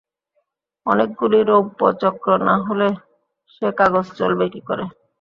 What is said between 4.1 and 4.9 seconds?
চলবে কী করে।